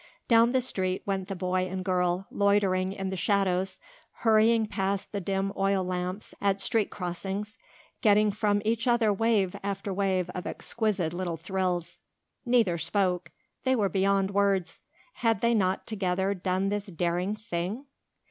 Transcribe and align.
Down 0.27 0.51
the 0.51 0.61
street 0.61 1.03
went 1.05 1.27
the 1.27 1.35
boy 1.35 1.67
and 1.67 1.85
girl, 1.85 2.25
loitering 2.31 2.91
in 2.91 3.11
the 3.11 3.15
shadows, 3.15 3.77
hurrying 4.25 4.65
past 4.65 5.11
the 5.11 5.21
dim 5.21 5.53
oil 5.55 5.83
lamps 5.83 6.33
at 6.41 6.59
street 6.59 6.89
crossings, 6.89 7.55
getting 8.01 8.31
from 8.31 8.63
each 8.65 8.87
other 8.87 9.13
wave 9.13 9.55
after 9.63 9.93
wave 9.93 10.31
of 10.31 10.47
exquisite 10.47 11.13
little 11.13 11.37
thrills. 11.37 11.99
Neither 12.47 12.79
spoke. 12.79 13.29
They 13.63 13.75
were 13.75 13.89
beyond 13.89 14.31
words. 14.31 14.79
Had 15.13 15.41
they 15.41 15.53
not 15.53 15.85
together 15.85 16.33
done 16.33 16.69
this 16.69 16.87
daring 16.87 17.35
thing? 17.35 17.85